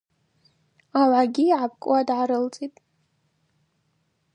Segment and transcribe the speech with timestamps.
[0.99, 2.79] Аугӏагьи йгӏапкӏуа дгӏарылцӏитӏ.